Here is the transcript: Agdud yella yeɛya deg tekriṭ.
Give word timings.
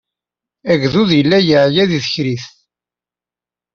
Agdud 0.71 1.09
yella 1.19 1.37
yeɛya 1.47 1.83
deg 1.91 2.01
tekriṭ. 2.03 2.43